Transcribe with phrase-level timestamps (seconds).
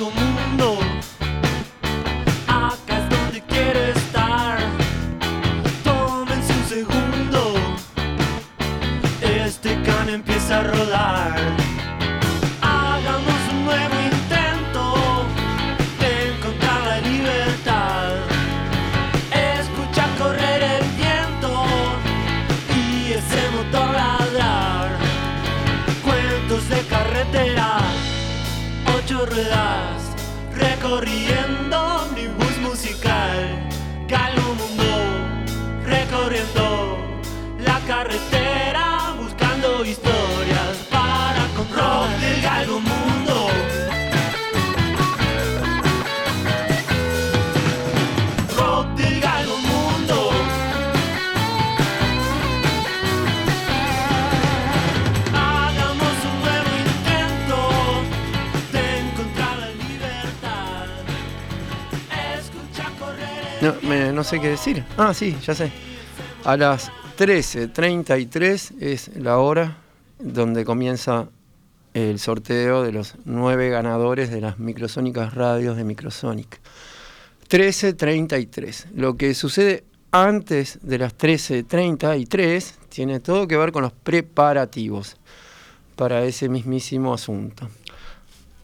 [0.00, 0.78] Mundo.
[2.48, 4.58] Acá es donde quiero estar.
[5.84, 7.54] Tómense un segundo.
[9.20, 11.36] Este can empieza a rodar.
[12.60, 15.26] Hagamos un nuevo intento
[16.00, 18.14] encontrar la libertad.
[19.60, 21.64] Escucha correr el viento
[22.74, 24.88] y ese motor ladrar.
[26.02, 27.78] Cuentos de carretera,
[28.98, 29.24] ocho
[30.94, 31.53] ori
[64.12, 64.84] no sé qué decir.
[64.96, 65.70] Ah, sí, ya sé.
[66.44, 69.78] A las 13.33 es la hora
[70.18, 71.28] donde comienza
[71.94, 76.60] el sorteo de los nueve ganadores de las microsónicas radios de Microsonic.
[77.48, 78.86] 13.33.
[78.94, 85.16] Lo que sucede antes de las 13.33 tiene todo que ver con los preparativos
[85.96, 87.68] para ese mismísimo asunto.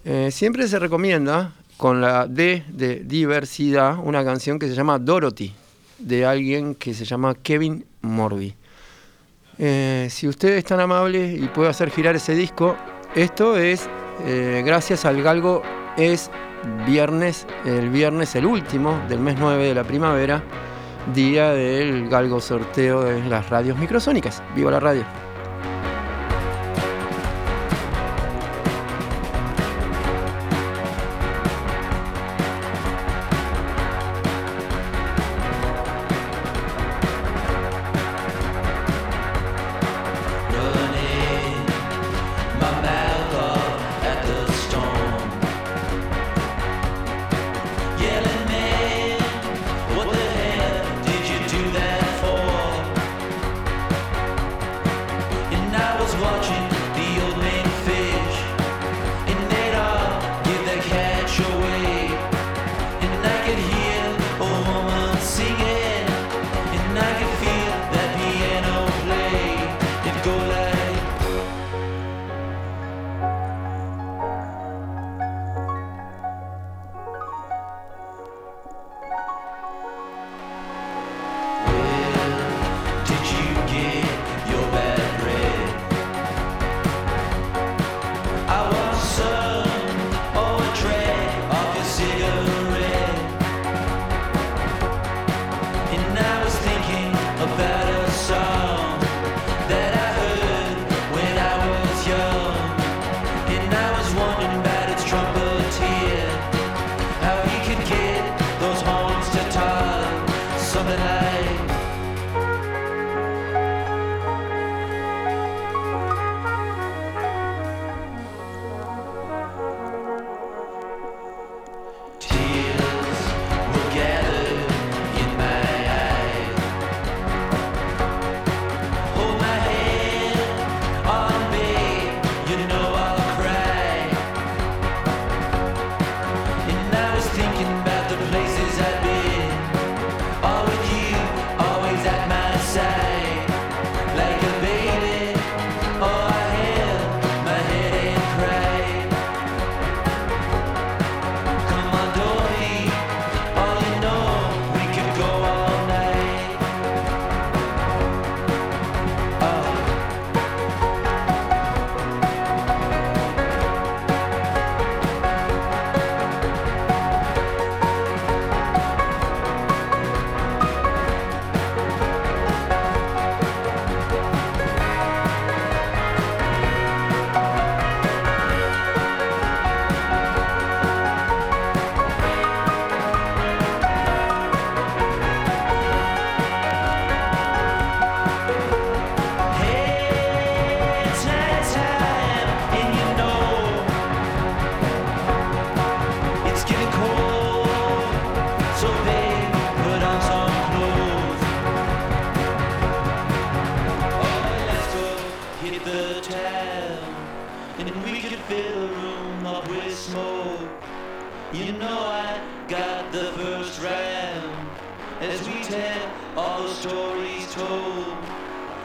[0.05, 5.55] Eh, siempre se recomienda con la D de diversidad una canción que se llama Dorothy,
[5.99, 8.55] de alguien que se llama Kevin Morby.
[9.57, 12.77] Eh, si usted es tan amable y puede hacer girar ese disco,
[13.15, 13.89] esto es
[14.27, 15.63] eh, gracias al Galgo,
[15.97, 16.31] es
[16.87, 20.43] viernes, el viernes el último del mes 9 de la primavera,
[21.15, 24.43] día del Galgo sorteo de las radios microsónicas.
[24.55, 25.30] ¡Viva la radio!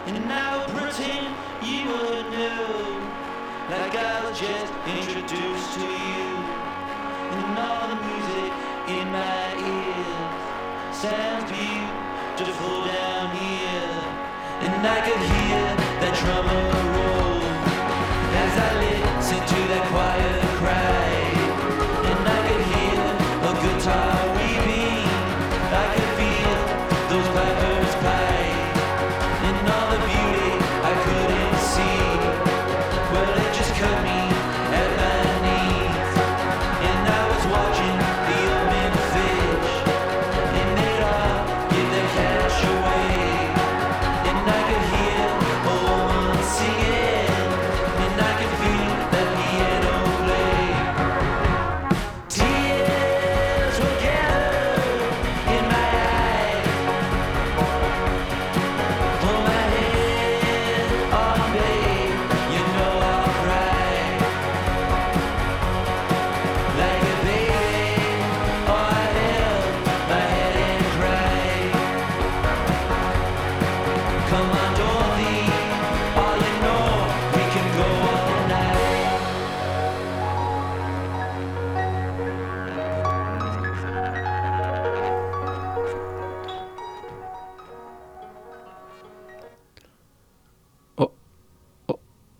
[0.07, 1.33] And I pretend
[1.65, 3.01] you would know,
[3.71, 6.27] like I was just introduced to you.
[7.33, 8.51] And all the music
[8.97, 13.97] in my ears sounds beautiful down here.
[14.61, 15.65] And I could hear
[16.01, 16.65] that drummer
[16.95, 17.41] roll
[18.43, 18.94] as I listen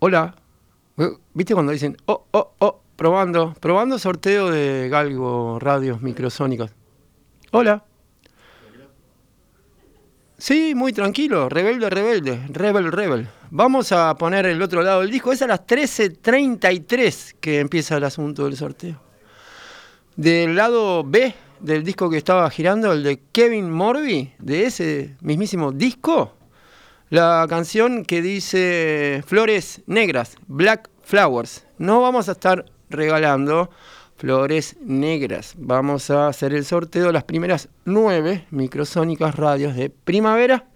[0.06, 0.36] hola.
[1.34, 6.70] ¿Viste cuando dicen, oh, oh, oh, probando, probando sorteo de Galgo Radios Microsónicos?
[7.50, 7.84] Hola.
[10.38, 13.28] Sí, muy tranquilo, rebelde, rebelde, rebel, rebel.
[13.50, 15.32] Vamos a poner el otro lado del disco.
[15.32, 19.00] Es a las 13.33 que empieza el asunto del sorteo.
[20.14, 25.72] Del lado B del disco que estaba girando, el de Kevin Morby, de ese mismísimo
[25.72, 26.35] disco,
[27.08, 31.64] la canción que dice Flores Negras, Black Flowers.
[31.78, 33.70] No vamos a estar regalando
[34.16, 35.54] flores negras.
[35.56, 40.66] Vamos a hacer el sorteo de las primeras nueve microsónicas radios de primavera.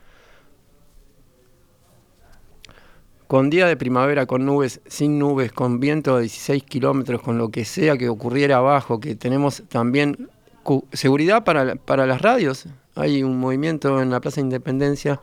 [3.26, 7.48] Con día de primavera, con nubes, sin nubes, con viento a 16 kilómetros, con lo
[7.48, 10.28] que sea que ocurriera abajo, que tenemos también
[10.92, 12.66] seguridad para, para las radios.
[12.96, 15.20] Hay un movimiento en la Plaza Independencia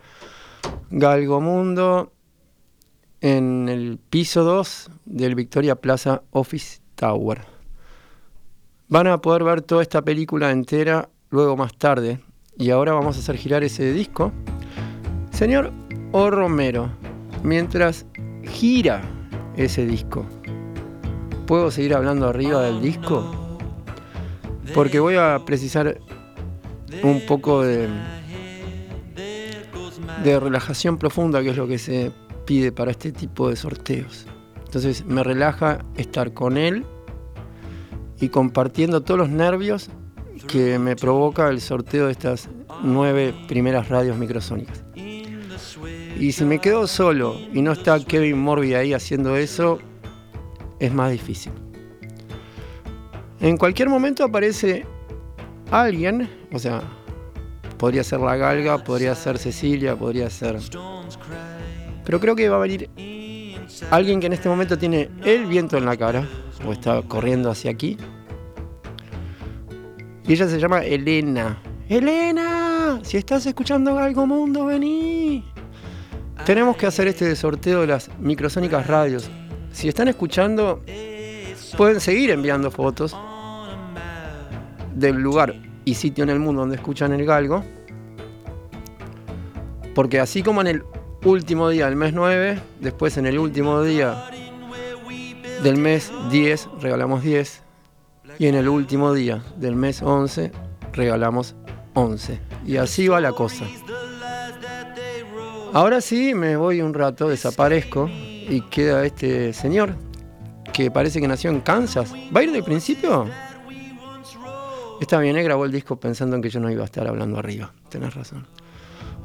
[0.90, 2.12] Galgomundo
[3.22, 7.42] en el piso 2 del Victoria Plaza Office Tower.
[8.88, 12.20] Van a poder ver toda esta película entera luego más tarde.
[12.58, 14.32] Y ahora vamos a hacer girar ese disco.
[15.32, 15.72] Señor
[16.12, 16.30] O.
[16.30, 16.90] Romero,
[17.44, 18.06] mientras
[18.44, 19.02] gira
[19.56, 20.26] ese disco,
[21.46, 23.58] ¿puedo seguir hablando arriba del disco?
[24.74, 26.00] Porque voy a precisar
[27.04, 27.88] un poco de,
[30.24, 32.12] de relajación profunda, que es lo que se
[32.46, 34.26] pide para este tipo de sorteos.
[34.66, 36.86] Entonces me relaja estar con él
[38.20, 39.90] y compartiendo todos los nervios
[40.48, 42.50] que me provoca el sorteo de estas
[42.84, 44.84] nueve primeras radios microsónicas.
[46.20, 49.80] Y si me quedo solo y no está Kevin Morby ahí haciendo eso,
[50.80, 51.52] es más difícil.
[53.40, 54.86] En cualquier momento aparece
[55.70, 56.82] alguien, o sea,
[57.78, 60.58] podría ser la Galga, podría ser Cecilia, podría ser...
[62.04, 62.90] Pero creo que va a venir
[63.92, 66.28] alguien que en este momento tiene el viento en la cara,
[66.66, 67.98] o está corriendo hacia aquí.
[70.26, 71.62] Y ella se llama Elena.
[71.88, 75.44] Elena, si estás escuchando Algo Mundo, vení.
[76.46, 79.30] Tenemos que hacer este sorteo de las microsónicas radios.
[79.72, 80.82] Si están escuchando,
[81.76, 83.16] pueden seguir enviando fotos
[84.96, 87.64] del lugar y sitio en el mundo donde escuchan el galgo.
[89.96, 90.84] Porque así como en el
[91.24, 94.26] último día del mes 9, después en el último día
[95.64, 97.64] del mes 10 regalamos 10
[98.38, 100.52] y en el último día del mes 11
[100.92, 101.56] regalamos
[101.94, 102.38] 11.
[102.66, 103.64] Y así va la cosa.
[105.72, 109.96] Ahora sí me voy un rato, desaparezco y queda este señor
[110.74, 112.14] que parece que nació en Kansas.
[112.36, 113.26] ¿Va a ir del principio?
[115.00, 117.72] Está bien, grabó el disco pensando en que yo no iba a estar hablando arriba.
[117.90, 118.46] Tenés razón.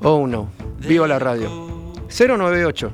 [0.03, 1.49] Oh no, viva la radio.
[2.09, 2.93] 098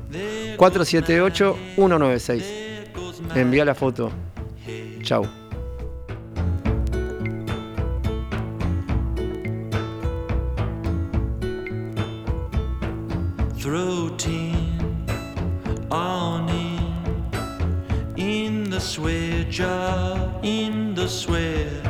[0.57, 2.45] 478 196.
[3.35, 4.11] Envía la foto.
[5.03, 5.27] Chau.
[20.43, 21.88] In the swear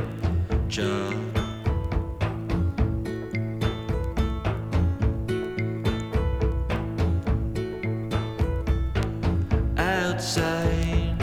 [9.77, 11.17] Outside,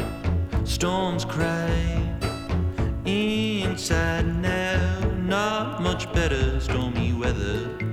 [0.65, 1.71] storms cry.
[3.05, 7.84] Inside now, not much better, stormy weather.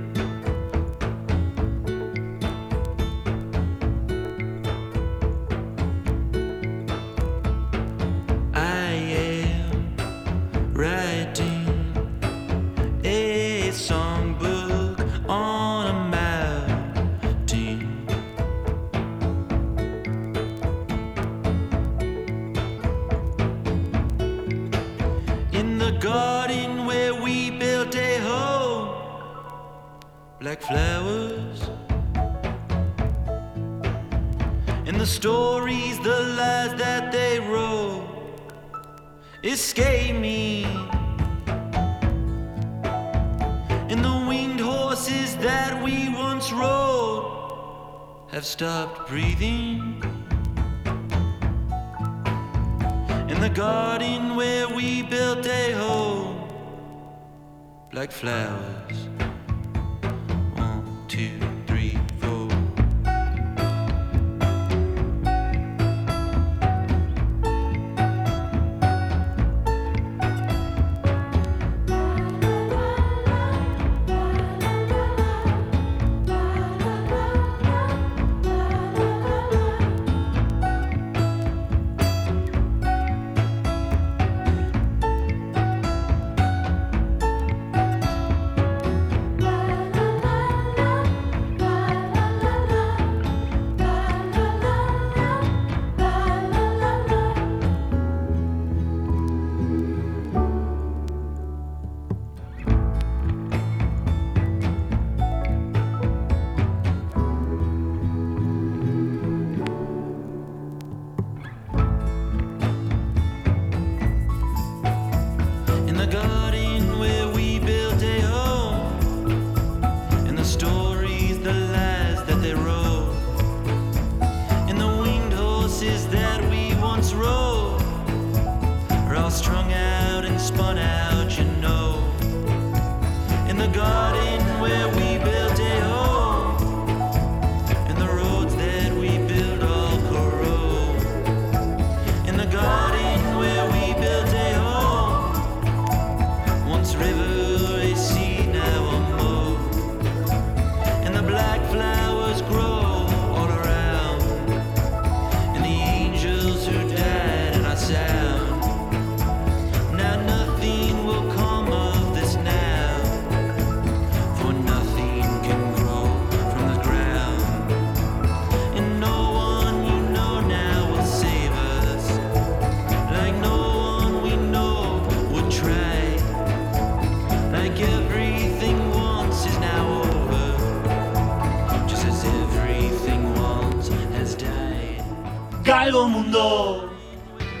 [186.33, 186.89] Mundo.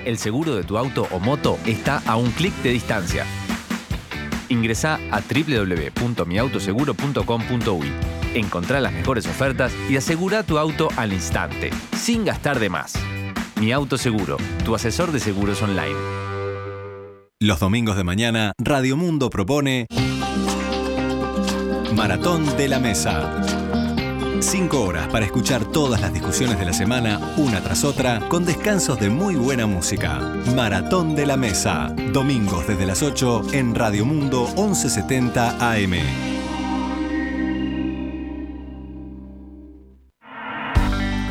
[0.05, 3.25] El seguro de tu auto o moto está a un clic de distancia.
[4.49, 7.91] Ingresa a www.miautoseguro.com.uy.
[8.33, 12.95] Encontrá las mejores ofertas y asegura tu auto al instante, sin gastar de más.
[13.59, 15.95] Mi Auto Seguro, tu asesor de seguros online.
[17.39, 19.85] Los domingos de mañana, Radio Mundo propone
[21.95, 23.62] Maratón de la Mesa.
[24.43, 28.99] Cinco horas para escuchar todas las discusiones de la semana, una tras otra, con descansos
[28.99, 30.19] de muy buena música.
[30.53, 31.95] Maratón de la Mesa.
[32.11, 35.93] Domingos desde las 8 en Radio Mundo 1170 AM.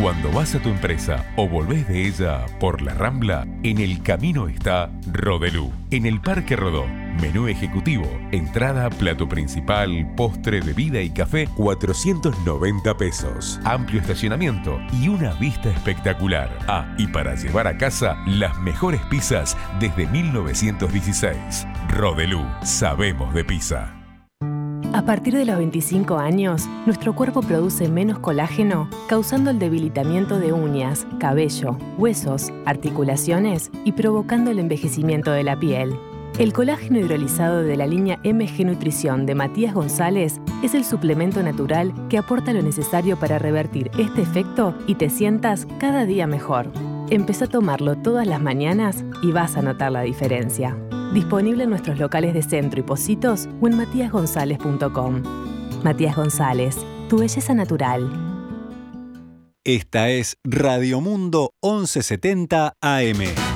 [0.00, 4.48] Cuando vas a tu empresa o volvés de ella por la Rambla, en el camino
[4.48, 5.70] está Rodelú.
[5.90, 6.86] En el Parque Rodó,
[7.20, 13.60] menú ejecutivo, entrada, plato principal, postre, bebida y café, 490 pesos.
[13.64, 16.58] Amplio estacionamiento y una vista espectacular.
[16.68, 21.66] Ah, y para llevar a casa, las mejores pizzas desde 1916.
[21.88, 24.02] Rodelú, sabemos de pizza.
[24.94, 30.52] A partir de los 25 años, nuestro cuerpo produce menos colágeno, causando el debilitamiento de
[30.52, 35.98] uñas, cabello, huesos, articulaciones y provocando el envejecimiento de la piel.
[36.38, 41.92] El colágeno hidrolizado de la línea MG Nutrición de Matías González es el suplemento natural
[42.08, 46.72] que aporta lo necesario para revertir este efecto y te sientas cada día mejor.
[47.10, 50.74] Empezá a tomarlo todas las mañanas y vas a notar la diferencia.
[51.12, 55.22] Disponible en nuestros locales de centro y Positos o en matíasgonzález.com.
[55.84, 56.78] Matías González,
[57.10, 58.10] tu belleza natural.
[59.64, 63.51] Esta es Radio Mundo 1170 AM.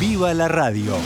[0.00, 0.96] ¡Viva la radio!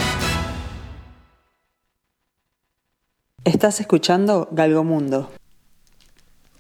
[3.45, 5.33] Estás escuchando Galgomundo.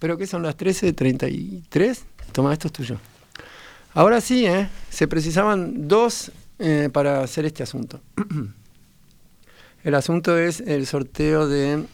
[0.00, 2.00] ¿Pero qué son las 13.33?
[2.32, 2.98] Toma, esto es tuyo.
[3.92, 4.68] Ahora sí, ¿eh?
[4.90, 8.00] se precisaban dos eh, para hacer este asunto.
[9.84, 11.84] el asunto es el sorteo de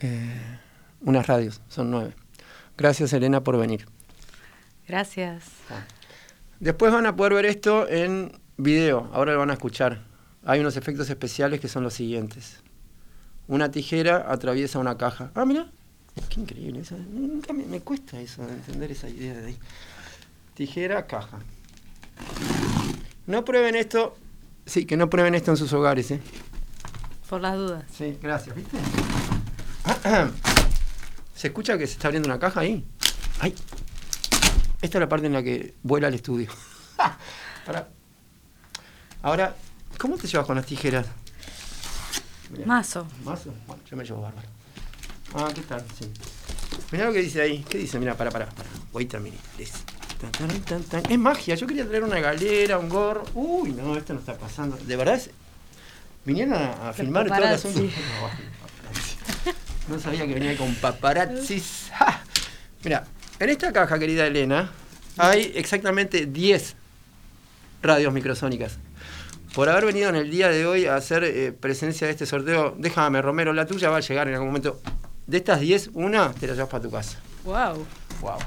[0.00, 0.58] eh,
[1.02, 2.14] unas radios, son nueve.
[2.76, 3.86] Gracias Elena por venir.
[4.88, 5.44] Gracias.
[6.58, 10.02] Después van a poder ver esto en video, ahora lo van a escuchar.
[10.44, 12.60] Hay unos efectos especiales que son los siguientes.
[13.48, 15.30] Una tijera atraviesa una caja.
[15.34, 15.70] Ah, mira,
[16.28, 16.80] qué increíble.
[16.80, 16.96] Eso.
[16.96, 19.58] Nunca me, me cuesta eso, entender esa idea de ahí.
[20.54, 21.38] Tijera, caja.
[23.26, 24.16] No prueben esto.
[24.66, 26.20] Sí, que no prueben esto en sus hogares, ¿eh?
[27.28, 27.84] Por las dudas.
[27.96, 28.76] Sí, gracias, ¿viste?
[31.34, 32.84] ¿Se escucha que se está abriendo una caja ahí?
[33.38, 33.54] ¡Ay!
[34.82, 36.50] Esta es la parte en la que vuela el estudio.
[37.66, 37.88] Pará.
[39.22, 39.54] Ahora,
[39.98, 41.06] ¿cómo te llevas con las tijeras?
[42.50, 42.66] Mirá.
[42.66, 43.06] Mazo.
[43.24, 43.52] ¿Mazo?
[43.66, 44.48] Bueno, yo me llevo bárbaro.
[45.34, 45.84] Ah, ¿qué tal?
[45.98, 46.10] Sí.
[46.90, 47.64] Mirá lo que dice ahí.
[47.68, 47.98] ¿Qué dice?
[47.98, 48.68] Mirá, para, para, para.
[48.92, 49.42] Wait a minute.
[49.56, 49.72] This.
[50.20, 51.12] Tan, tan, tan, tan.
[51.12, 51.54] Es magia.
[51.54, 53.24] Yo quería traer una galera, un gorro.
[53.34, 54.76] Uy, no, esto no está pasando.
[54.76, 55.30] De verdad es.
[56.24, 57.80] Vinieron a, a filmar todo el asunto.
[59.88, 59.94] No.
[59.96, 61.90] No sabía que venía con paparazzis.
[61.92, 62.22] ¡Ja!
[62.84, 63.04] Mira,
[63.40, 64.70] en esta caja, querida Elena,
[65.16, 66.76] hay exactamente 10
[67.82, 68.78] radios microsónicas.
[69.54, 72.74] Por haber venido en el día de hoy a hacer eh, presencia de este sorteo,
[72.78, 74.80] déjame, Romero, la tuya va a llegar en algún momento.
[75.26, 77.18] De estas 10, una te la llevas para tu casa.
[77.44, 77.86] Wow.
[78.20, 78.38] Wow.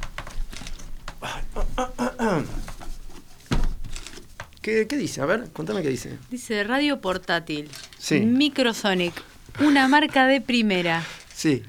[4.62, 5.22] ¿Qué, qué dice?
[5.22, 6.18] A ver, contame qué dice.
[6.30, 7.70] Dice radio portátil.
[7.98, 8.22] Sí.
[8.22, 9.14] Microsonic.
[9.60, 11.04] Una marca de primera.
[11.34, 11.64] Sí.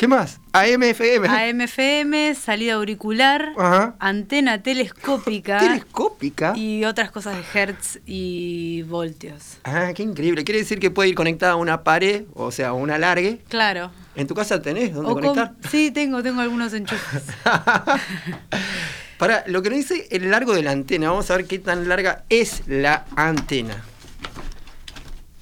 [0.00, 0.40] ¿Qué más?
[0.54, 1.28] AMFM.
[1.28, 3.96] AMFM, salida auricular, Ajá.
[3.98, 6.54] antena telescópica Telescópica.
[6.56, 9.58] y otras cosas de hertz y voltios.
[9.62, 10.42] Ah, qué increíble.
[10.44, 13.42] Quiere decir que puede ir conectada a una pared, o sea, a una largue.
[13.50, 13.90] Claro.
[14.16, 15.52] ¿En tu casa tenés dónde O con- conectar?
[15.70, 17.24] sí, tengo, tengo algunos enchufes.
[19.18, 21.86] Para lo que nos dice el largo de la antena, vamos a ver qué tan
[21.90, 23.84] larga es la antena.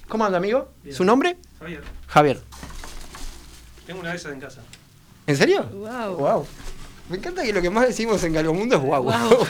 [0.09, 0.69] ¿Cómo anda, amigo?
[0.91, 1.37] ¿Su nombre?
[1.59, 2.41] Javier, Javier.
[3.89, 4.61] Tengo una de esas en casa.
[5.25, 5.63] ¿En serio?
[5.63, 6.15] Wow.
[6.17, 6.47] Wow.
[7.09, 9.01] Me encanta que lo que más decimos en Galgomundo es guau.
[9.01, 9.47] Guau.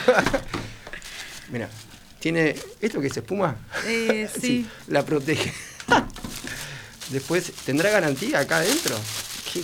[1.52, 1.68] Mira,
[2.20, 3.56] tiene esto que es espuma.
[3.84, 4.66] Eh, sí.
[4.88, 5.52] la protege.
[7.10, 8.96] Después, ¿tendrá garantía acá adentro?
[9.52, 9.62] Qué-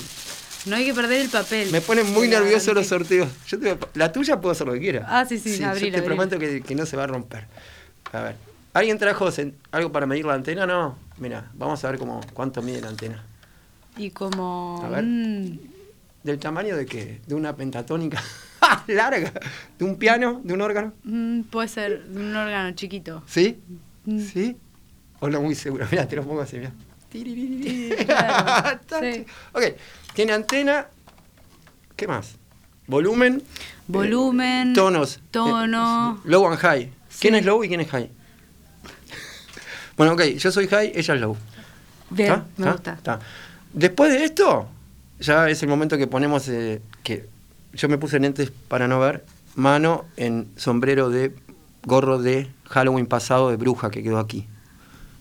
[0.67, 1.71] No hay que perder el papel.
[1.73, 3.31] Me ponen muy la nervioso los sorteos.
[3.47, 5.07] Yo te la tuya puedo hacer lo que quiera.
[5.09, 7.47] Ah, sí, sí, yo abrila, te prometo que, que no se va a romper.
[8.13, 8.37] A ver.
[8.75, 9.31] ¿Alguien trajo
[9.71, 10.67] algo para medir la antena?
[10.67, 10.99] No.
[11.17, 13.25] Mira, vamos a ver cómo, cuánto mide la antena.
[13.97, 14.81] Y como.
[14.85, 15.05] A ver.
[15.05, 15.59] mm,
[16.23, 17.21] ¿Del tamaño de qué?
[17.27, 18.21] ¿De una pentatónica
[18.89, 19.33] larga?
[19.79, 20.41] ¿De un piano?
[20.43, 20.93] ¿De un órgano?
[21.05, 23.23] mm, puede ser un órgano chiquito.
[23.27, 23.59] ¿Sí?
[24.05, 24.21] Mm.
[24.21, 24.57] ¿Sí?
[25.21, 25.87] O no muy seguro.
[25.91, 26.73] Mira, te lo pongo así, mira.
[28.07, 29.25] Claro, sí.
[29.53, 29.63] Ok,
[30.15, 30.87] tiene antena.
[31.97, 32.35] ¿Qué más?
[32.87, 33.43] Volumen.
[33.87, 34.73] Volumen.
[34.73, 35.21] eh, tonos.
[35.31, 36.17] Tono.
[36.25, 36.93] Eh, low and high.
[37.19, 38.11] ¿Quién es low y quién es high?
[39.97, 41.37] Bueno, ok, yo soy high, ella es low.
[42.11, 42.47] Bien, ¿Está?
[42.59, 42.93] me gusta.
[42.93, 43.19] Está.
[43.77, 44.67] Después de esto,
[45.21, 47.29] ya es el momento que ponemos eh, que
[47.75, 49.23] yo me puse lentes para no ver,
[49.55, 51.35] mano en sombrero de
[51.85, 54.47] gorro de Halloween pasado de bruja que quedó aquí.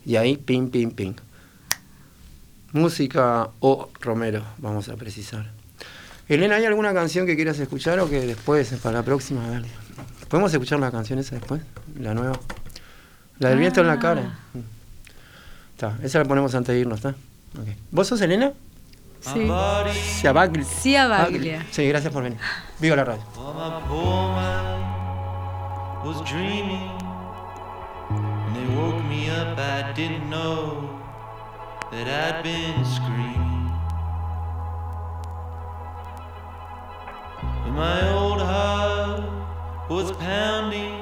[0.05, 1.15] Y ahí, ping, ping, ping.
[2.71, 5.51] Música o Romero, vamos a precisar.
[6.29, 9.47] Elena, ¿hay alguna canción que quieras escuchar o que después, para la próxima?
[9.49, 9.65] Ver,
[10.29, 11.61] ¿Podemos escuchar la canción esa después?
[11.99, 12.39] La nueva.
[13.39, 13.99] La del viento en la Ah.
[13.99, 14.39] cara.
[15.73, 17.15] Está, esa la ponemos antes de irnos, ¿está?
[17.91, 18.53] ¿Vos sos Elena?
[19.21, 19.47] Sí.
[20.21, 20.63] Ciabaglia.
[20.63, 21.65] Ciabaglia.
[21.71, 22.39] Sí, gracias por venir.
[22.79, 23.23] Viva la radio.
[26.05, 26.91] Was dreaming.
[28.53, 31.01] They woke me up, I didn't know
[31.91, 33.71] that I'd been screaming.
[37.63, 39.23] But my old heart
[39.89, 40.93] was pounding.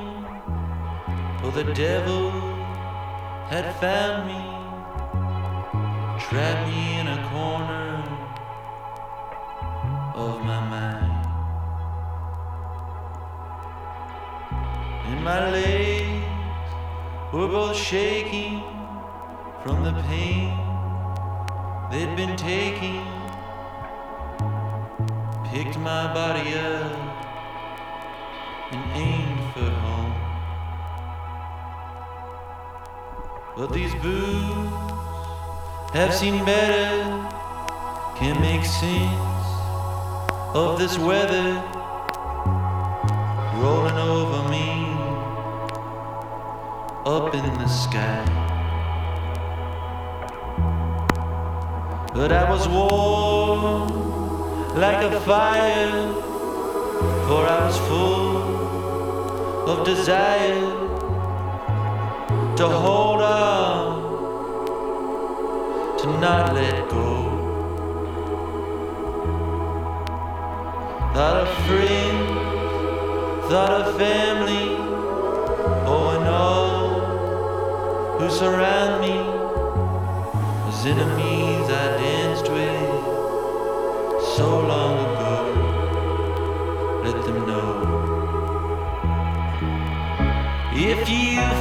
[1.43, 2.31] Oh, the devil
[3.49, 4.39] had found me,
[6.34, 8.04] trapped me in a corner
[10.15, 11.26] of my mind.
[15.10, 16.26] And my legs
[17.32, 18.63] were both shaking
[19.63, 20.58] from the pain
[21.91, 23.06] they'd been taking.
[25.52, 26.93] Picked my body up
[28.72, 30.15] and aimed for home.
[33.56, 34.92] But these boots
[35.93, 36.91] have seen better,
[38.17, 39.45] can't make sense
[40.56, 41.62] of this weather
[43.62, 44.67] rolling over me
[47.06, 48.25] up in the sky.
[52.15, 53.88] But I was warm
[54.75, 55.91] like a fire,
[57.27, 58.38] for I was full
[59.69, 60.60] of desire
[62.58, 63.62] to hold on,
[66.03, 67.09] to not let go.
[71.13, 72.29] Thought of friends,
[73.49, 74.75] thought of family,
[75.87, 76.89] oh, and all
[78.17, 79.15] who surround me
[80.65, 83.03] was enemies I danced with
[84.35, 85.37] so long ago.
[87.05, 87.71] Let them know.
[90.73, 91.52] If you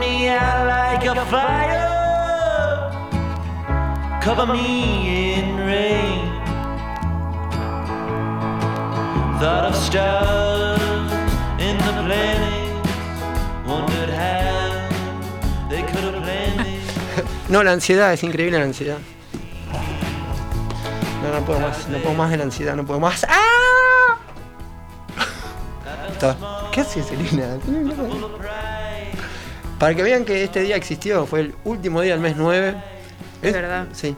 [0.00, 2.90] me out like a fire,
[4.20, 6.26] cover me in rain.
[9.38, 9.76] Thought of
[11.60, 11.92] in the
[13.64, 14.40] wondered how.
[17.48, 18.98] No, la ansiedad, es increíble la ansiedad.
[21.22, 23.24] No, no puedo más, no puedo más de la ansiedad, no puedo más.
[23.28, 23.59] ¡Ah!
[26.72, 27.58] ¿Qué haces, Selena?
[29.78, 32.74] Para que vean que este día existió, fue el último día del mes 9.
[33.42, 33.86] Es verdad.
[33.92, 34.14] Sí.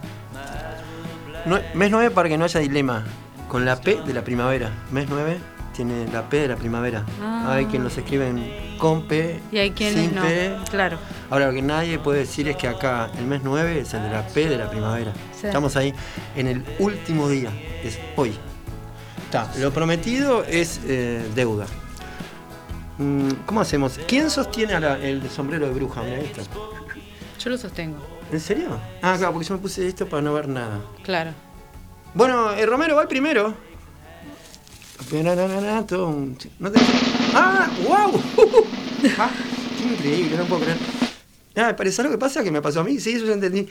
[1.75, 3.05] Mes 9 para que no haya dilema.
[3.49, 4.71] Con la P de la primavera.
[4.91, 5.38] Mes 9
[5.75, 7.05] tiene la P de la primavera.
[7.21, 7.53] Ah.
[7.55, 10.23] Hay quien los escriben con P, Y hay quienes sin no.
[10.23, 10.57] P.
[10.71, 10.99] Claro.
[11.31, 14.11] Ahora, lo que nadie puede decir es que acá el mes 9 es el de
[14.11, 15.12] la P de la primavera.
[15.41, 15.47] Sí.
[15.47, 15.95] Estamos ahí
[16.35, 17.51] en el último día,
[17.85, 18.35] es hoy.
[19.25, 21.67] Está, lo prometido es eh, deuda.
[22.98, 23.98] Mm, ¿Cómo hacemos?
[24.07, 26.02] ¿Quién sostiene a la- el sombrero de bruja?
[26.02, 26.42] Mira esto.
[27.42, 27.98] Yo lo sostengo.
[28.31, 28.78] ¿En serio?
[29.02, 30.81] Ah, claro, porque yo me puse esto para no ver nada.
[31.02, 31.33] Claro.
[32.14, 33.55] Bueno, el Romero va el primero.
[36.59, 36.81] ¿No te-
[37.35, 37.70] ¡Ah!
[37.87, 38.22] ¡Wow!
[39.18, 39.31] Ah,
[39.78, 40.78] qué increíble, no puedo creer.
[41.57, 43.68] Ah, parece lo que pasa que me pasó a mí, sí, eso ya entendí.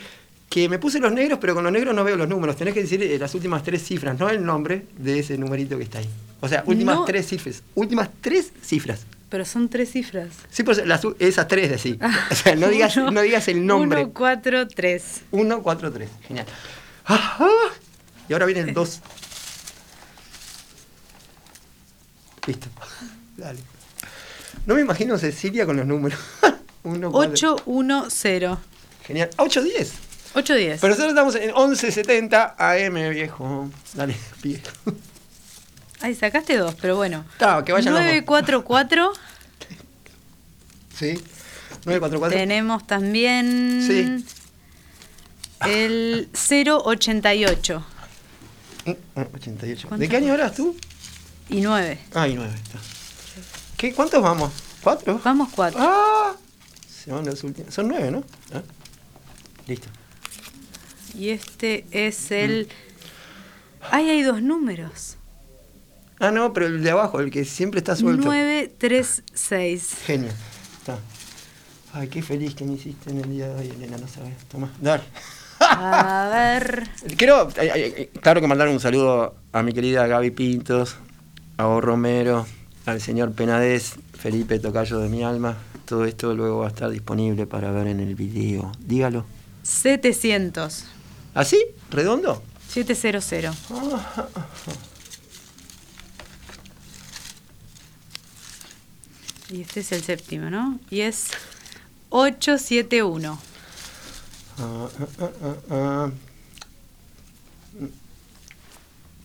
[0.52, 2.58] Que me puse los negros, pero con los negros no veo los números.
[2.58, 5.86] Tenés que decir eh, las últimas tres cifras, no el nombre de ese numerito que
[5.86, 6.10] está ahí.
[6.42, 7.06] O sea, últimas No.
[7.06, 7.64] tres cifras.
[7.74, 9.06] Últimas tres cifras.
[9.30, 10.28] Pero son tres cifras.
[10.50, 11.98] Sí, pues las, esas tres de sí.
[12.32, 14.04] O sea, no digas, Uno- no digas el nombre.
[14.04, 15.22] Uno, cuatro, tres.
[15.32, 16.10] 1, 4, 3.
[16.28, 16.46] Genial.
[18.28, 19.02] Y ahora viene el 2.
[22.48, 22.68] Listo.
[23.38, 23.60] Dale.
[24.66, 26.20] No me imagino Cecilia con los números.
[26.84, 27.32] 1, 4.
[27.32, 28.60] Ocho, uno, cero.
[29.06, 29.30] Genial.
[29.38, 29.92] 8, 10.
[30.34, 30.80] Ocho, diez.
[30.80, 33.70] Pero nosotros estamos en 1170 AM, viejo.
[33.94, 34.72] Dale, viejo.
[36.02, 37.26] Ay, sacaste dos, pero bueno.
[37.34, 38.12] Está, que vayan los dos.
[38.12, 39.14] 944.
[40.98, 41.14] Sí.
[41.86, 42.38] 944.
[42.38, 43.84] Tenemos también.
[43.86, 44.26] Sí.
[45.70, 47.86] El 088
[48.84, 49.90] Mm, ah, 88.
[49.96, 50.76] ¿De qué año eras tú?
[51.50, 52.00] y 9.
[52.16, 52.52] Ah, y 9.
[52.56, 52.80] Está.
[53.78, 54.52] ¿Qué, ¿Cuántos vamos?
[54.82, 55.22] ¿Cuatro?
[55.24, 55.80] Vamos cuatro.
[55.80, 56.34] ¡Ah!
[56.90, 57.72] Se van los últimos.
[57.74, 58.24] Son nueve, ¿no?
[58.54, 58.62] Ah.
[59.68, 59.88] Listo.
[61.18, 62.68] Y este es el.
[63.90, 65.18] Ay, hay dos números.
[66.20, 68.26] Ah, no, pero el de abajo, el que siempre está suelto.
[68.26, 69.98] 936.
[70.06, 70.36] Genial.
[70.78, 71.00] Está.
[71.94, 74.34] Ay, qué feliz que me hiciste en el día de hoy, Elena, no sabes.
[74.50, 75.04] Toma, dale.
[75.60, 76.88] A ver.
[77.18, 80.96] Quiero, eh, eh, claro que mandar un saludo a mi querida Gaby Pintos,
[81.58, 82.46] a vos Romero,
[82.86, 85.58] al señor Penades, Felipe Tocayo de mi alma.
[85.86, 88.72] Todo esto luego va a estar disponible para ver en el video.
[88.80, 89.26] Dígalo.
[89.64, 90.86] 700.
[91.34, 91.64] ¿Así?
[91.90, 92.44] ¿Redondo?
[92.70, 93.56] 700.
[99.50, 100.80] Y este es el séptimo, ¿no?
[100.90, 101.28] Y es
[102.10, 103.40] 871.
[104.60, 106.10] Ah, ah, ah, ah, ah.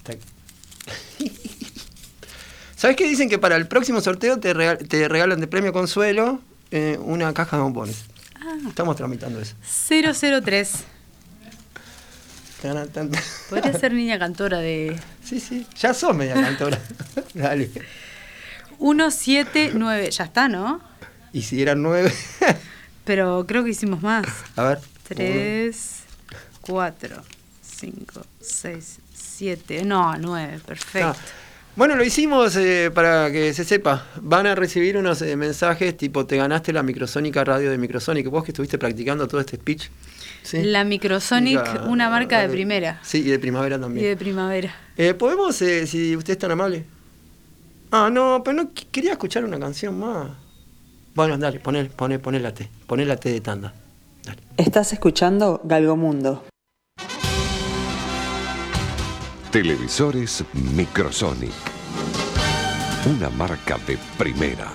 [0.02, 0.18] Tac.
[2.76, 6.40] ¿Sabes qué dicen que para el próximo sorteo te, regal- te regalan de premio consuelo
[6.70, 8.04] eh, una caja de bombones?
[8.34, 8.56] Ah.
[8.68, 9.54] Estamos tramitando eso.
[9.88, 10.72] 003.
[13.48, 16.78] Podría ser niña cantora de Sí, sí, ya sos media cantora.
[17.34, 17.70] Dale.
[18.78, 20.10] 179.
[20.10, 20.80] Ya está, ¿no?
[21.32, 22.12] Y si eran nueve.
[23.04, 24.26] Pero creo que hicimos más.
[24.56, 24.78] A ver.
[25.08, 25.76] 3,
[26.62, 27.22] 4,
[27.62, 29.84] 5, 6, 7.
[29.84, 30.60] No, 9.
[30.66, 31.08] Perfecto.
[31.08, 31.16] Ah,
[31.76, 34.06] Bueno, lo hicimos eh, para que se sepa.
[34.20, 38.28] Van a recibir unos eh, mensajes tipo, te ganaste la microsónica radio de Microsonic.
[38.28, 39.88] Vos que estuviste practicando todo este speech.
[40.46, 40.62] ¿Sí?
[40.62, 43.00] La Microsonic, La- una marca de primera.
[43.02, 44.06] Sí, y de primavera Y también.
[44.06, 44.74] de primavera.
[44.96, 46.84] Eh, ¿Podemos, eh, si usted es tan amable?
[47.90, 50.28] Ah, no, pero no qu- quería escuchar una canción más.
[51.14, 52.68] Bueno, dale, poné, poné, poné la T.
[52.86, 53.74] Poné la T de tanda.
[54.56, 56.44] Estás escuchando Galgomundo.
[59.50, 61.52] Televisores Microsonic.
[63.06, 64.66] Una marca de primera.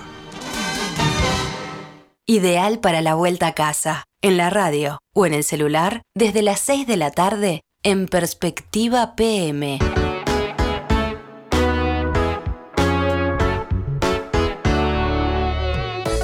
[2.26, 6.60] Ideal para la vuelta a casa, en la radio o en el celular, desde las
[6.60, 9.80] 6 de la tarde, en Perspectiva PM.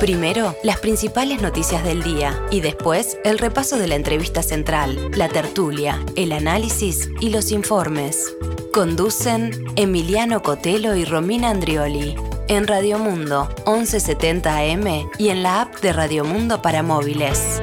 [0.01, 5.29] Primero, las principales noticias del día y después el repaso de la entrevista central, la
[5.29, 8.33] tertulia, el análisis y los informes.
[8.73, 12.15] Conducen Emiliano Cotelo y Romina Andrioli.
[12.47, 17.61] En Radio Mundo, 1170 AM y en la app de Radio Mundo para móviles.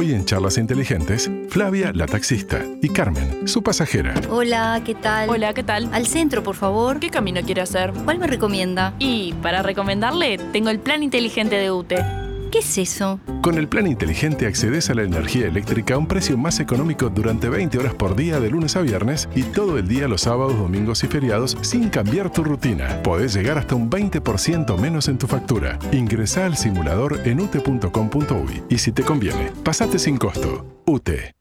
[0.00, 4.14] Hoy en Charlas Inteligentes, Flavia, la taxista, y Carmen, su pasajera.
[4.30, 5.28] Hola, ¿qué tal?
[5.28, 5.90] Hola, ¿qué tal?
[5.92, 7.00] Al centro, por favor.
[7.00, 7.92] ¿Qué camino quiere hacer?
[8.06, 8.94] ¿Cuál me recomienda?
[8.98, 12.19] Y para recomendarle, tengo el plan inteligente de UTE.
[12.50, 13.20] ¿Qué es eso?
[13.42, 17.48] Con el plan inteligente accedes a la energía eléctrica a un precio más económico durante
[17.48, 21.04] 20 horas por día de lunes a viernes y todo el día los sábados, domingos
[21.04, 23.02] y feriados sin cambiar tu rutina.
[23.02, 25.78] Podés llegar hasta un 20% menos en tu factura.
[25.92, 30.82] Ingresá al simulador en ute.com.uy y si te conviene, pasate sin costo.
[30.86, 31.34] UTE.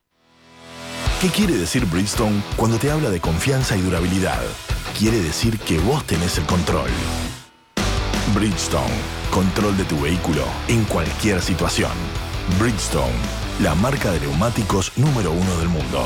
[1.21, 4.41] ¿Qué quiere decir Bridgestone cuando te habla de confianza y durabilidad?
[4.97, 6.89] Quiere decir que vos tenés el control.
[8.33, 8.93] Bridgestone,
[9.31, 11.91] control de tu vehículo en cualquier situación.
[12.59, 13.11] Bridgestone,
[13.61, 16.05] la marca de neumáticos número uno del mundo.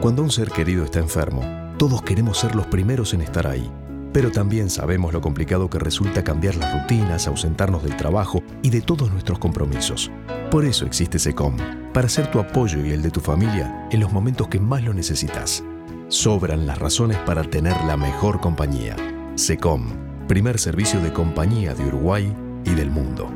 [0.00, 1.42] Cuando un ser querido está enfermo,
[1.78, 3.70] todos queremos ser los primeros en estar ahí.
[4.12, 8.80] Pero también sabemos lo complicado que resulta cambiar las rutinas, ausentarnos del trabajo y de
[8.80, 10.10] todos nuestros compromisos.
[10.50, 11.58] Por eso existe SECOM,
[11.92, 14.94] para ser tu apoyo y el de tu familia en los momentos que más lo
[14.94, 15.62] necesitas.
[16.08, 18.96] Sobran las razones para tener la mejor compañía.
[19.34, 22.32] SECOM, primer servicio de compañía de Uruguay
[22.64, 23.30] y del mundo.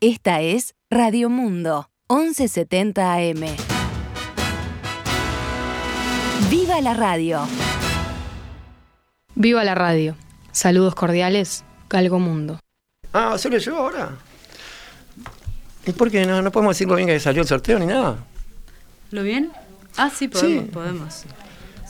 [0.00, 3.44] Esta es Radio Mundo, 1170 AM.
[6.50, 7.46] ¡Viva la radio!
[9.36, 10.16] Viva la radio.
[10.52, 12.60] Saludos cordiales, Galgo Mundo.
[13.12, 14.16] Ah, ¿solo yo ahora?
[15.86, 18.18] ¿Y por qué no, no podemos decir lo bien que salió el sorteo ni nada?
[19.10, 19.52] ¿Lo bien?
[19.96, 20.64] Ah, sí, podemos.
[20.64, 20.70] Sí.
[20.72, 21.24] podemos.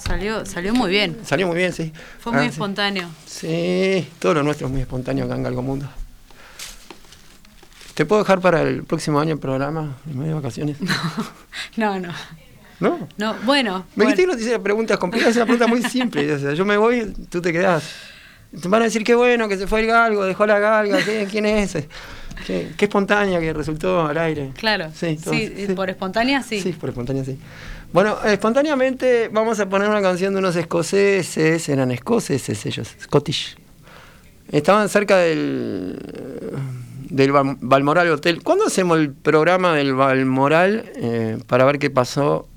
[0.07, 1.19] Salió, salió muy bien.
[1.25, 1.93] Salió muy bien, sí.
[2.19, 2.51] Fue muy Ah, sí.
[2.51, 3.09] espontáneo.
[3.27, 5.89] Sí, todo lo nuestro es muy espontáneo acá en Galgo Mundo.
[7.95, 10.77] ¿Te puedo dejar para el próximo año el programa en medio de vacaciones?
[11.77, 12.13] No, no.
[12.81, 13.09] ¿No?
[13.17, 13.87] No, bueno.
[13.97, 14.11] Me bueno.
[14.11, 16.33] dijiste que no te hiciera preguntas complicadas, es una pregunta muy simple.
[16.35, 17.85] O sea, yo me voy, tú te quedás.
[18.61, 21.27] Te van a decir qué bueno que se fue el galgo, dejó la galga, ¿qué-
[21.31, 21.89] ¿quién es ese?
[22.47, 24.51] Qué, qué espontánea que resultó al aire.
[24.57, 24.91] Claro.
[24.95, 26.61] Sí, todo- Sí, por espontánea, sí.
[26.61, 27.39] Sí, por espontánea, sí.
[27.95, 33.57] Bueno, espontáneamente vamos a poner una canción de unos escoceses, eran escoceses ellos, Scottish.
[34.51, 36.01] Estaban cerca del,
[37.09, 38.43] del Balmoral Hotel.
[38.43, 42.49] ¿Cuándo hacemos el programa del Balmoral eh, para ver qué pasó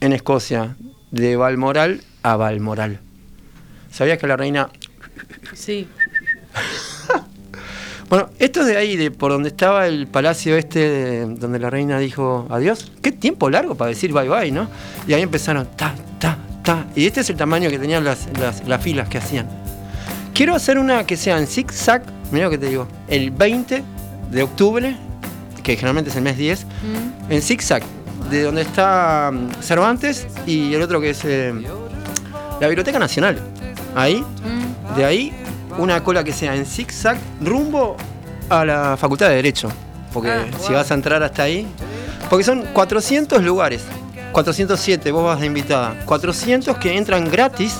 [0.00, 0.78] en Escocia?
[1.10, 2.98] De Balmoral a Balmoral.
[3.90, 4.70] ¿Sabías que la reina
[5.52, 5.86] Sí.
[8.08, 11.98] Bueno, esto de ahí, de por donde estaba el palacio este, de- donde la reina
[11.98, 12.90] dijo adiós.
[13.02, 14.68] Qué tiempo largo para decir bye bye, ¿no?
[15.06, 16.86] Y ahí empezaron ta, ta, ta.
[16.96, 19.46] Y este es el tamaño que tenían las, las, las filas que hacían.
[20.32, 23.82] Quiero hacer una que sea en zig-zag, mira lo que te digo, el 20
[24.30, 24.96] de octubre,
[25.62, 26.66] que generalmente es el mes 10,
[27.28, 27.82] en zig-zag,
[28.30, 31.52] de donde está mm, Cervantes y el otro que es eh,
[32.60, 33.38] la Biblioteca Nacional.
[33.96, 34.24] Ahí,
[34.96, 35.32] de ahí,
[35.76, 37.96] una cola que sea en zig-zag rumbo
[38.48, 39.68] a la Facultad de Derecho.
[40.12, 41.66] Porque Ah, si vas a entrar hasta ahí.
[42.30, 43.82] Porque son 400 lugares.
[44.32, 45.94] 407, vos vas de invitada.
[46.04, 47.78] 400 que entran gratis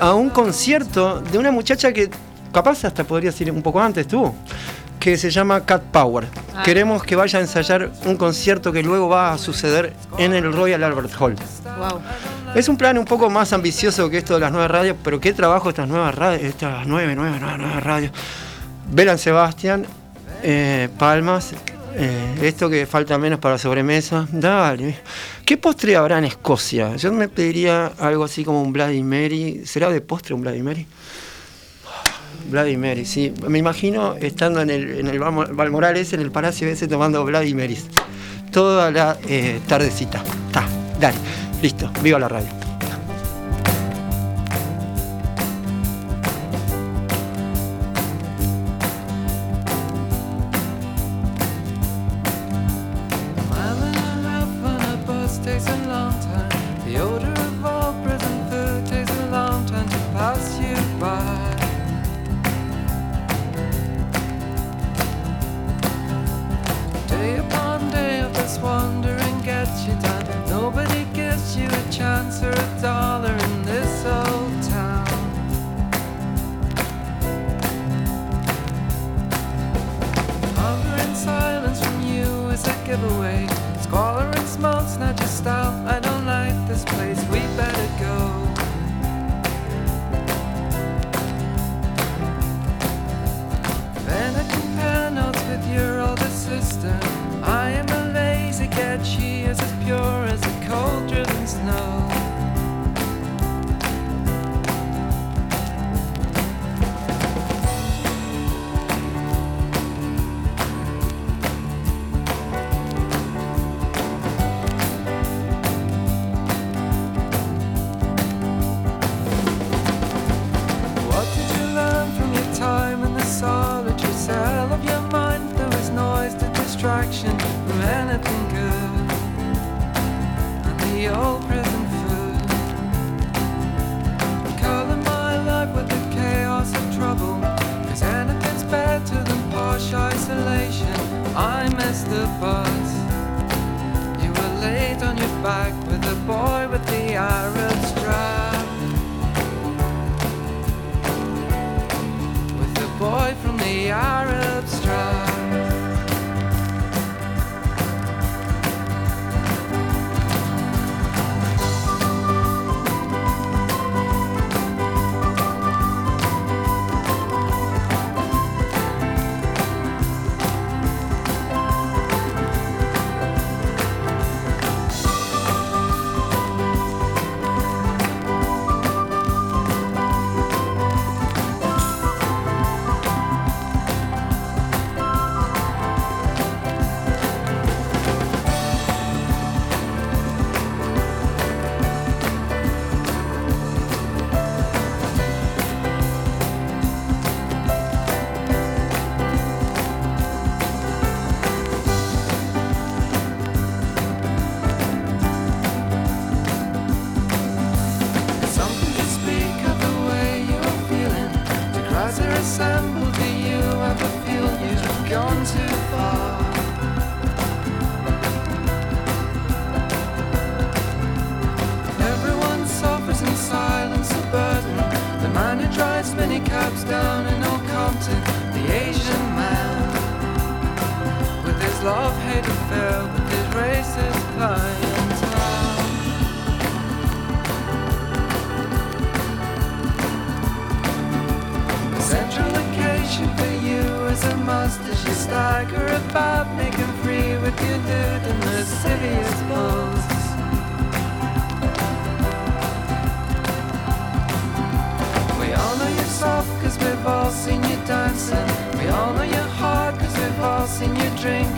[0.00, 2.10] a un concierto de una muchacha que
[2.52, 4.32] capaz hasta podrías ir un poco antes tú.
[4.98, 6.26] Que se llama Cat Power.
[6.56, 6.62] Ah.
[6.64, 10.82] Queremos que vaya a ensayar un concierto que luego va a suceder en el Royal
[10.82, 11.36] Albert Hall.
[11.78, 12.00] Wow.
[12.54, 15.32] Es un plan un poco más ambicioso que esto de las nueve radios, pero qué
[15.32, 18.12] trabajo estas nuevas radios, estas nueve, nueve, nueve, nueve radios.
[18.90, 19.86] Belan Sebastián,
[20.42, 21.52] eh, Palmas,
[21.94, 24.98] eh, esto que falta menos para sobremesa, dale.
[25.44, 26.96] ¿Qué postre habrá en Escocia?
[26.96, 29.62] Yo me pediría algo así como un Bloody Mary.
[29.64, 30.86] ¿Será de postre un Bloody Mary?
[32.50, 33.32] Bloody Mary, sí.
[33.46, 37.86] Me imagino estando en el, en el en el palacio ese, tomando Bloody Marys.
[38.50, 40.24] Toda la eh, tardecita.
[40.48, 40.66] Está,
[40.98, 41.16] dale.
[41.60, 41.90] Listo.
[42.02, 42.57] Viva la radio.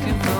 [0.00, 0.39] looking for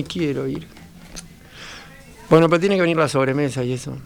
[0.00, 0.66] me quiero ir.
[2.30, 3.96] Bueno, pero tiene que venir la sobremesa y eso.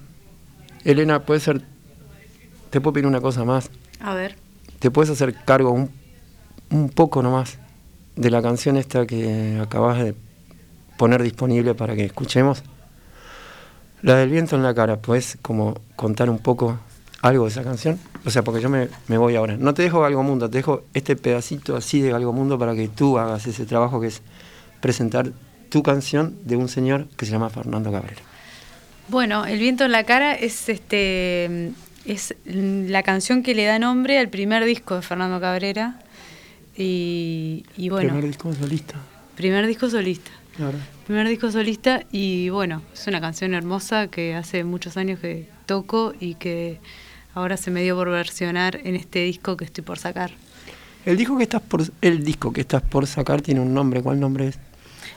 [0.85, 1.63] Elena, puede ser.
[2.71, 3.71] Te puedo pedir una cosa más.
[4.01, 4.37] A ver.
[4.81, 5.91] ¿Te puedes hacer cargo un,
[6.71, 7.59] un poco nomás
[8.17, 10.15] de la canción esta que acabas de
[10.97, 12.63] poner disponible para que escuchemos?
[14.03, 16.79] La del viento en la cara, ¿puedes como contar un poco
[17.23, 17.99] algo de esa canción?
[18.27, 19.57] O sea, porque yo me, me voy ahora.
[19.57, 22.89] No te dejo Galgo Mundo, te dejo este pedacito así de Galgo Mundo para que
[22.89, 24.21] tú hagas ese trabajo que es
[24.81, 25.33] presentar
[25.75, 28.23] tu canción de un señor que se llama Fernando Cabrera.
[29.09, 31.73] Bueno, El viento en la cara es este
[32.05, 35.99] es la canción que le da nombre al primer disco de Fernando Cabrera.
[36.77, 38.95] Y, y bueno, Primer disco solista.
[39.35, 40.31] primer disco solista.
[40.57, 40.79] Claro.
[41.09, 46.15] Primer disco solista y bueno, es una canción hermosa que hace muchos años que toco
[46.21, 46.79] y que
[47.35, 50.31] ahora se me dio por versionar en este disco que estoy por sacar.
[51.05, 54.21] El disco que estás por el disco que estás por sacar tiene un nombre, ¿cuál
[54.21, 54.59] nombre es?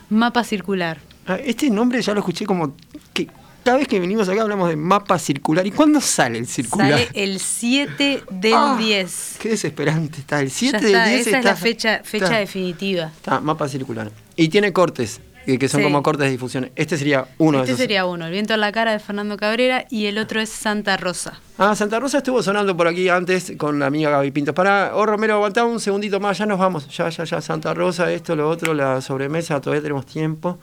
[0.09, 0.99] Mapa circular.
[1.27, 2.75] Ah, este nombre ya lo escuché como
[3.13, 3.27] que
[3.63, 5.67] cada vez que venimos acá hablamos de mapa circular.
[5.67, 6.91] ¿Y cuándo sale el circular?
[6.91, 9.35] Sale el 7 del Ah, 10.
[9.39, 10.39] Qué desesperante está.
[10.39, 13.11] El 7 Ya del está, 10 esa está, es la fecha, fecha está- definitiva.
[13.13, 14.09] está, mapa circular.
[14.37, 15.83] Y tiene cortes, que, que son Sí.
[15.85, 16.69] como cortes de difusión.
[16.75, 17.79] Este sería uno este de esos.
[17.81, 20.97] sería uno, El viento en la cara de Fernando Cabrera y el otro es Santa
[20.97, 21.39] Rosa.
[21.57, 24.53] Ah, Santa Rosa estuvo sonando por aquí antes con la amiga Gaby Pintos.
[24.53, 26.87] Para, oh Romero, aguantá un segundito más, ya nos vamos.
[26.95, 30.59] Ya, ya, ya, Santa Rosa, esto, lo otro, la sobremesa, todavía tenemos tiempo.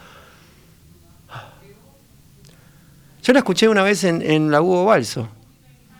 [3.22, 5.28] Yo la escuché una vez en, en la Hugo Balso.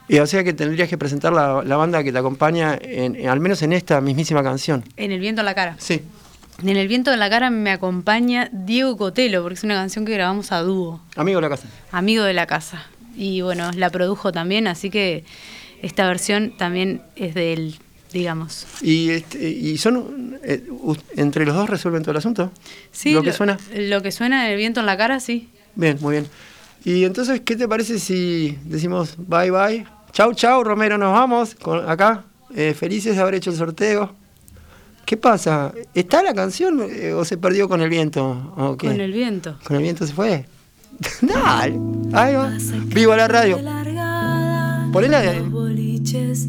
[0.08, 3.28] Y o sea que tendrías que presentar la, la banda que te acompaña, en- en-
[3.28, 4.84] al menos en esta mismísima canción.
[4.98, 5.76] En El viento en la cara.
[5.78, 6.02] Sí.
[6.62, 10.12] En El viento en la cara me acompaña Diego Cotelo, porque es una canción que
[10.12, 11.68] grabamos a dúo, Amigo de la casa.
[11.90, 12.86] amigo de la casa.
[13.16, 15.24] Y bueno, la produjo también, así que
[15.82, 17.76] esta versión también es de él,
[18.12, 18.66] digamos.
[18.82, 20.64] Y, este, y son, eh,
[21.16, 22.50] entre los dos resuelven todo el asunto.
[22.92, 23.58] Sí, lo que suena.
[23.74, 25.48] Lo que suena en El viento en la cara, sí.
[25.74, 26.26] Bien, muy bien.
[26.84, 29.86] Y entonces, ¿qué te parece si decimos bye bye?
[30.12, 32.24] Chau, chau, Romero, nos vamos con, acá.
[32.54, 34.14] Eh, felices de haber hecho el sorteo.
[35.04, 35.72] ¿Qué pasa?
[35.94, 38.76] ¿Está la canción eh, o se perdió con el viento?
[38.78, 39.58] Con el viento.
[39.64, 40.46] ¿Con el viento se fue?
[41.20, 41.78] Dale,
[42.12, 42.52] ahí va.
[42.86, 43.58] Viva la radio.
[44.92, 46.46] Ponela de boliches.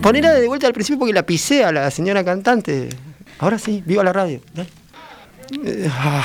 [0.00, 2.88] Ponela de vuelta al principio porque la pisé a la señora cantante.
[3.38, 4.40] Ahora sí, viva la radio.
[4.54, 4.68] Dale.
[5.64, 6.24] Eh, ah.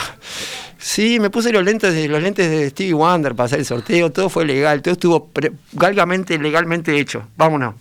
[0.80, 4.12] Sí, me puse los lentes, de, los lentes de Stevie Wonder para hacer el sorteo,
[4.12, 5.30] todo fue legal, todo estuvo
[5.74, 7.24] galgamente, legalmente hecho.
[7.36, 7.76] Vámonos.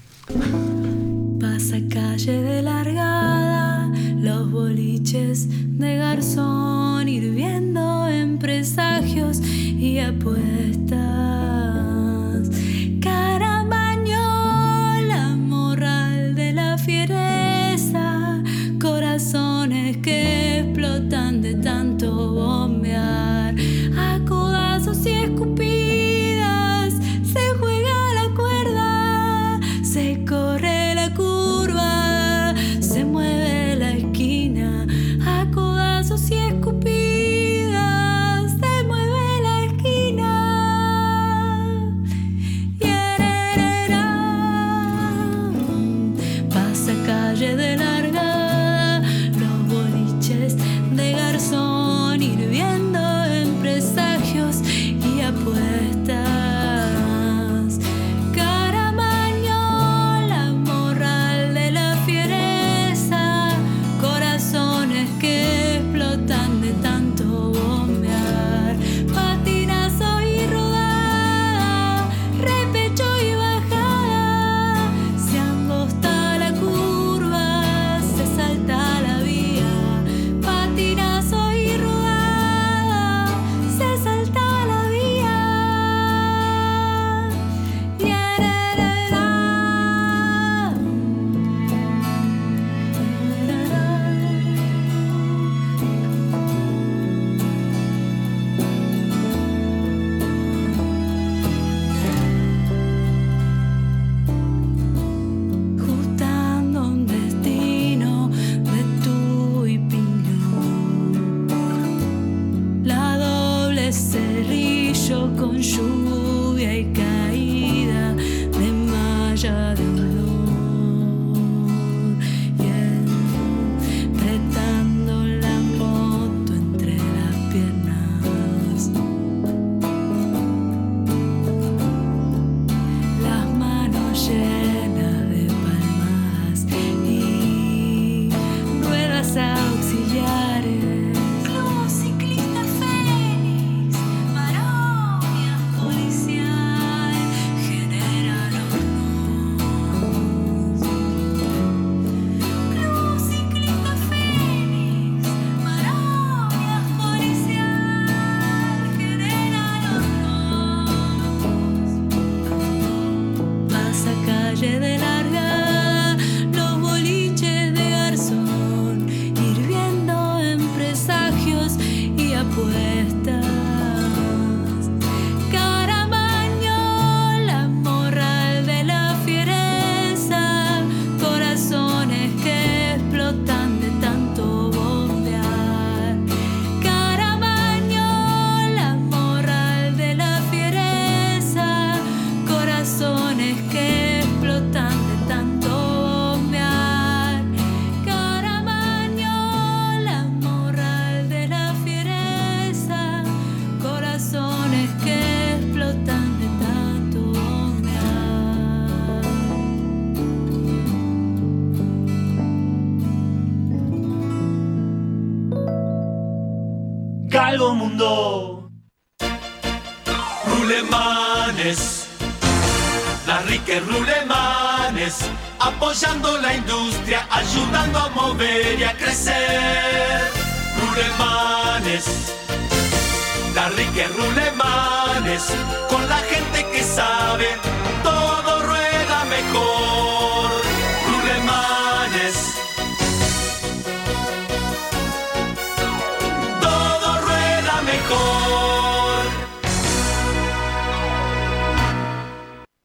[1.41, 5.47] Pasa calle de largada, los boliches
[5.79, 10.97] de garzón, hirviendo en presagios y apuestas.
[13.01, 18.43] Caramañola, morral de la fiereza,
[18.81, 21.96] corazones que explotan de tanto